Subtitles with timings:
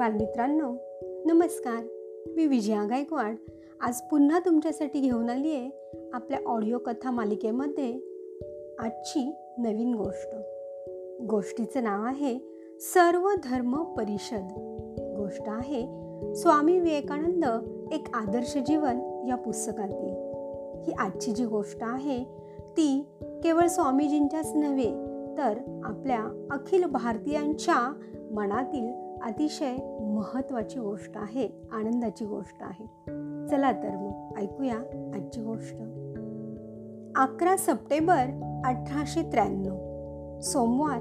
[0.00, 0.72] बालमित्रांनो
[1.26, 1.84] नमस्कार.
[2.36, 3.36] मी विजया गायकवाड.
[3.80, 5.70] आज पुन्हा तुमच्यासाठी घेऊन आली आहे
[6.12, 8.00] आपल्या ऑडिओ कथा मालिकेमध्ये
[8.78, 10.28] आजची नवीन गोष्ट.
[11.22, 12.38] गोष्टीचं नाव आहे
[12.80, 14.48] सर्व धर्म परिषद.
[15.16, 15.82] गोष्ट आहे
[16.34, 17.44] स्वामी विवेकानंद
[17.92, 20.14] एक आदर्श जीवन या पुस्तकातील.
[20.86, 22.24] ही आजची जी गोष्ट आहे
[22.60, 24.90] ती केवळ स्वामीजींच्याच नव्हे
[25.38, 27.92] तर आपल्या अखिल भारतीयांच्या
[28.30, 32.86] मनातील अतिशय महत्त्वाची गोष्ट आहे आनंदाची गोष्ट आहे.
[33.48, 35.76] चला तर मग ऐकूया आजची गोष्ट.
[37.16, 38.22] अकरा सप्टेंबर
[38.64, 39.76] अठराशे त्र्याण्णव
[40.40, 40.98] सोमवार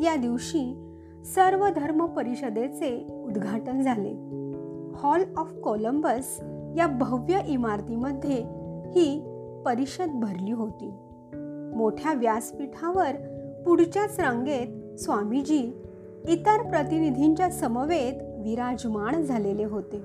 [0.00, 4.12] या दिवशी सर्व धर्म परिषदेचे उद्घाटन झाले.
[4.94, 6.40] हॉल ऑफ कोलंबस
[6.76, 8.44] या भव्य इमारतीमध्ये
[8.86, 9.28] ही
[9.66, 10.90] परिषद भरली होती.
[11.76, 13.16] मोठ्या व्यासपीठावर
[13.66, 15.82] पुढच्याच रांगेत स्वामीजी
[16.28, 18.12] इतर प्रतिनिधींच्या समवेत
[18.44, 20.02] विराजमान झालेले होते.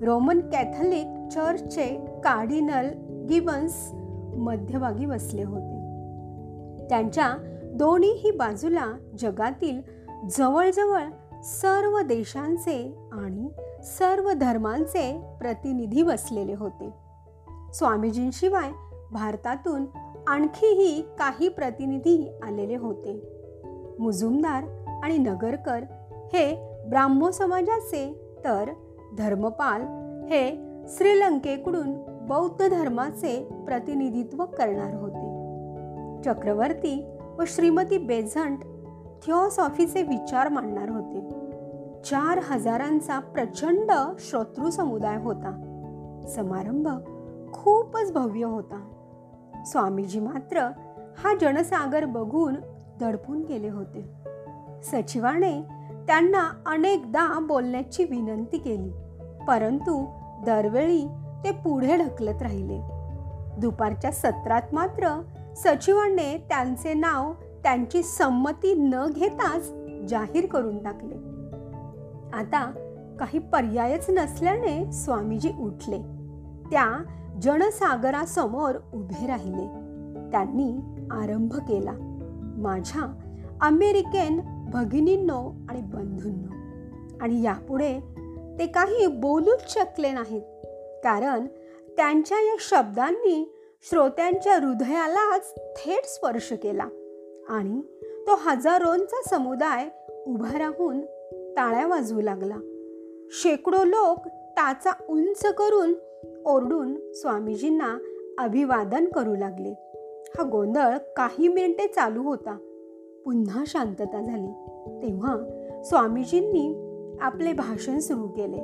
[0.00, 1.86] रोमन कॅथलिक चर्चचे
[2.24, 2.88] कार्डिनल
[3.28, 3.90] गिबन्स
[4.36, 5.76] मध्यभागी बसले होते.
[6.88, 7.36] त्यांच्या
[7.74, 8.86] दोन्हीही बाजूला
[9.18, 9.80] जगातील
[10.30, 11.02] जवळजवळ
[11.42, 13.48] सर्व देशांचे आणि
[13.82, 16.90] सर्व धर्मांचे प्रतिनिधी बसलेले होते.
[17.74, 18.70] स्वामीजींशिवाय
[19.12, 19.84] भारतातून
[20.26, 23.32] आणखीही काही प्रतिनिधी आलेले होते.
[23.98, 24.64] मुजुमदार
[25.06, 28.70] आणि नगरकर हे ब्राह्मो समाजाचे तर
[29.18, 29.80] धर्मपाल
[30.26, 31.94] हे श्रीलंकेकडून
[32.28, 35.26] बौद्ध धर्माचे प्रतिनिधित्व करणार होते.
[36.22, 38.58] चक्रवर्ती व श्रीमती बेझंट
[39.26, 41.28] थिओसॉफीचे विचार मांडणार होते.
[42.02, 45.50] चार हजारांचा प्रचंड श्रोतृ समुदाय होता.
[46.28, 46.88] समारंभ
[47.52, 48.88] खूपच भव्य होता.
[49.66, 50.60] स्वामीजी मात्र
[51.18, 52.54] हा जनसागर बघून
[53.00, 54.26] दडपून गेले होते.
[54.82, 55.62] सचिवाने
[56.06, 58.90] त्यांना अनेकदा बोलण्याची विनंती केली.
[59.48, 60.06] परंतु
[60.46, 61.08] दरवेळी
[61.44, 62.80] ते पुढे ढकलत राहिले.
[63.60, 65.22] दुपारच्या सत्रात मात्र
[65.56, 69.72] सचिवाने त्यांचे नाव त्यांची संमती न घेताच
[70.08, 71.14] जाहीर करून टाकले.
[72.36, 72.70] आता
[73.20, 75.98] काही पर्यायच नसल्याने स्वामीजी उठले.
[76.70, 77.04] त्या
[77.42, 79.66] जनसागरासमोर उभे राहिले.
[80.30, 80.78] त्यांनी
[81.10, 81.92] आरंभ केला.
[82.58, 83.18] माझ्या
[83.60, 86.54] अमेरिकन भगिनींनो आणि बंधूंनो.
[87.20, 88.00] आणि यापुढे
[88.58, 90.42] ते काही बोलूच शकले नाहीत.
[91.04, 91.46] कारण
[91.96, 93.52] त्यांच्या या शब्दांनी
[93.90, 96.88] श्रोत्यांच्या हृदयालाच थेट स्पर्श केला.
[97.48, 97.80] आणि
[98.26, 99.88] तो हजारोंचा समुदाय
[100.26, 101.00] उभा राहून
[101.54, 102.56] टाळ्या वाजवू लागला.
[103.30, 105.94] शेकडो लोक टाचा उंच करून
[106.46, 107.98] ओरडून स्वामीजींना
[108.38, 109.70] अभिवादन करू लागले.
[110.38, 112.56] हा गोंधळ काही मिनिटे चालू होता.
[113.26, 114.52] पुन्हा शांतता झाली.
[115.02, 115.36] तेव्हा
[115.84, 116.74] स्वामीजींनी
[117.20, 118.56] आपले भाषण सुरू केले.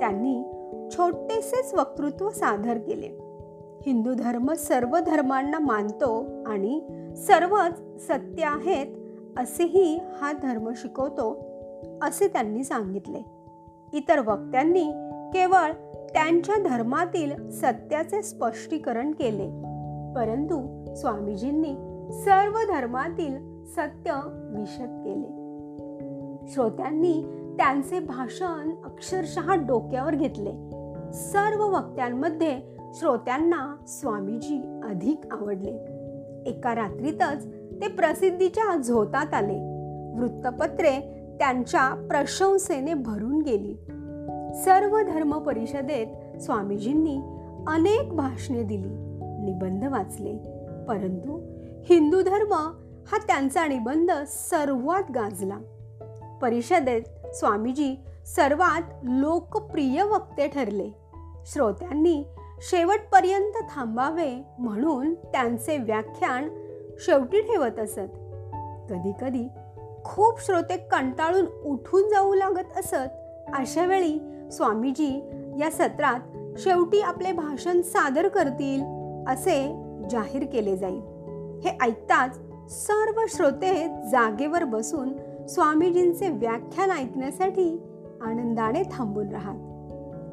[0.00, 0.42] त्यांनी
[0.90, 3.06] छोटेसेच वक्तृत्व सादर केले.
[3.86, 6.80] हिंदू धर्म सर्व धर्मांना मानतो आणि
[7.16, 8.86] सर्वच सत्य आहेत
[9.38, 11.46] असेही हा धर्म शिकवतो
[12.02, 13.24] असे त्यांनी सांगितले.
[13.92, 14.84] इतर वक्त्यांनी
[15.32, 15.72] केवळ
[16.12, 19.46] त्यांच्या धर्मातील सत्याचे स्पष्टीकरण केले.
[20.16, 21.74] परंतु स्वामीजींनी
[22.12, 25.38] सर्व धर्मातील सत्य विशद केले.
[26.52, 27.22] श्रोत्यांनी
[27.58, 30.50] त्यांचे भाषण अक्षरशः डोक्यावर घेतले.
[31.12, 35.70] सर्व वक्त्यांमध्ये श्रोत्यांना स्वामीजी अधिक आवडले.
[36.46, 37.46] एका रात्रीतच
[37.80, 39.58] ते प्रसिद्धीच्या झोतात आले.
[40.18, 41.00] वृत्तपत्रे
[41.38, 43.74] त्यांच्या प्रशंसेने भरून गेली.
[44.54, 47.16] सर्व धर्म परिषदेत स्वामीजींनी
[47.66, 48.94] अनेक भाषणे दिली
[49.44, 50.36] निबंध वाचले.
[50.88, 51.40] परंतु
[51.84, 52.54] हिंदू धर्म
[53.12, 55.58] हा त्यांचा निबंध सर्वात गाजला.
[56.42, 57.02] परिषदेत
[57.34, 57.96] स्वामीजी
[58.26, 60.90] सर्वात लोकप्रिय वक्ते ठरले.
[61.46, 62.24] श्रोत्यांनी
[62.60, 66.48] शेवटपर्यंत थांबावे म्हणून त्यांचे व्याख्यान
[66.98, 68.08] शेवटी ठेवत असत.
[68.90, 69.48] कधी कधी
[70.04, 73.08] खूप श्रोते कंटाळून उठून जाऊ लागत असत.
[73.54, 74.18] अशा वेळी
[74.52, 75.30] स्वामीजी
[75.60, 76.20] या सत्रात
[76.58, 78.82] शेवटी आपले भाषण सादर करतील
[79.28, 81.00] असे जाहीर केले जाईल.
[81.64, 82.38] हे ऐकताच
[82.70, 85.12] सर्व श्रोते जागेवर बसून
[85.46, 87.82] स्वामीजींचे व्याख्यान ऐकण्यासाठी
[88.22, 89.58] आनंदाने थांबून राहत.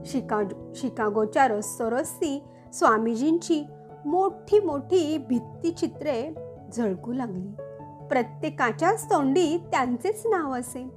[0.05, 0.41] शिका
[0.75, 2.43] शिकागोच्या रस्तोरस्ती
[2.73, 3.65] स्वामीजींची
[4.05, 6.35] मोठी मोठी भित्तीचित्रे
[6.73, 7.47] झळकू लागली.
[8.07, 10.89] प्रत्येकाच्याच तोंडी त्यांचेच नाव असे.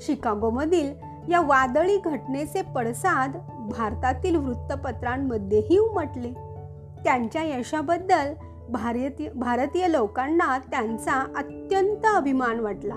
[0.00, 0.94] शिकागोमधील
[1.28, 3.36] या वादळी घटनेचे पडसाद
[3.70, 6.32] भारतातील वृत्तपत्रांमध्येही उमटले.
[7.04, 8.34] त्यांच्या यशाबद्दल
[8.68, 12.96] भारतीय भारतीय लोकांना त्यांचा अत्यंत अभिमान वाटला.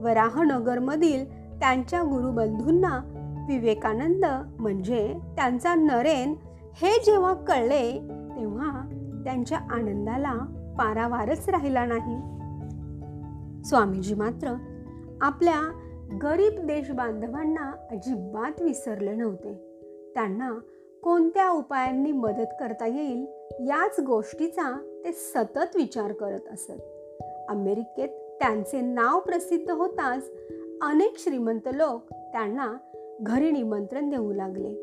[0.00, 1.24] वराहनगरमधील
[1.60, 3.12] त्यांच्या गुरुबंधूंना
[3.48, 4.24] विवेकानंद
[4.58, 6.34] म्हणजे त्यांचा नरेन
[6.74, 7.92] हे जेव्हा कळले
[8.36, 8.88] तेव्हा
[9.24, 10.34] त्यांच्या आनंदाला
[10.78, 12.16] पारावारच राहिला नाही.
[13.64, 14.54] स्वामीजी मात्र
[15.20, 15.72] आपल्या
[16.22, 19.54] गरीब देशबांधवांना अजिबात विसरले नव्हते.
[20.14, 20.50] त्यांना
[21.06, 23.26] कोणत्या उपायांनी मदत करता येईल
[23.60, 26.72] याच गोष्टीचा ते सतत विचार करत असत.
[27.48, 30.30] अमेरिकेत त्यांचे नाव प्रसिद्ध होताच
[30.82, 32.74] अनेक श्रीमंत लोक त्यांना
[33.20, 34.74] घरी निमंत्रण देऊ लागले.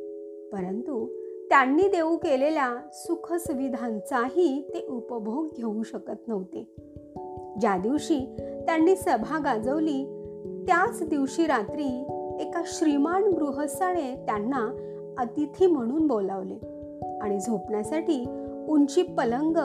[0.53, 1.07] परंतु
[1.49, 6.75] त्यांनी देऊ केलेल्या सुखसुविधांचाही ते उपभोग घेऊ शकत नव्हते.
[7.61, 8.35] ज्या दिवशी
[8.65, 10.03] त्यांनी सभा गाजवली
[10.67, 12.01] त्याच दिवशी रात्री
[12.39, 16.55] एका श्रीमान गृहस्थाने त्यांना अतिथी म्हणून बोलावले
[17.21, 18.25] आणि झोपण्यासाठी
[18.67, 19.57] उंची पलंग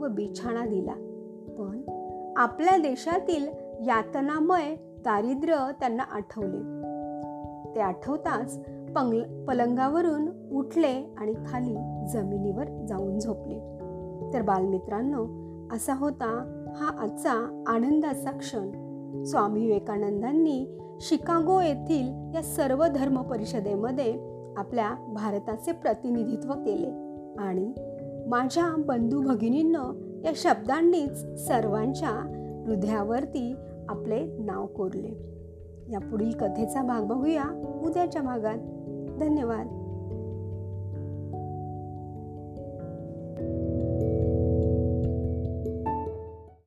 [0.00, 0.92] व बिछाणा दिला.
[1.58, 1.80] पण
[2.36, 3.46] आपल्या देशातील
[3.86, 6.86] यातनामय दारिद्र्य त्यांना आठवले.
[7.74, 8.58] ते आठवताच
[8.96, 13.58] पंग पलंगावरून उठले आणि खाली जमिनीवर जाऊन झोपले.
[14.34, 15.26] तर बालमित्रांनो
[15.74, 18.86] असा होता हा आजचा आनंदाचा क्षण.
[19.24, 27.06] स्वामी विवेकानंदांनी शिकागो येथील या सर्व धर्म परिषदेमध्ये आपल्या भारताचे प्रतिनिधित्व केले.
[27.38, 27.72] आणि
[28.26, 29.92] माझ्या बंधू भगिनींनं
[30.24, 32.32] या शब्दांनीच सर्वांच्या
[32.66, 33.54] हृदयावरती
[33.88, 35.36] आपले नाव कोरले.
[35.92, 37.78] या पुढील कथेचा भाग बघूया.
[37.84, 38.58] उद्याच्या भागात.
[39.20, 39.85] धन्यवाद.